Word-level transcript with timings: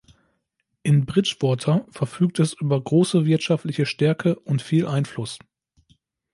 In 0.81 1.05
Bridgwater 1.05 1.85
verfügt 1.91 2.39
es 2.39 2.53
über 2.53 2.81
große 2.81 3.27
wirtschaftliche 3.27 3.85
Stärke 3.85 4.39
und 4.39 4.63
viel 4.63 4.87
Einfluss. 4.87 5.37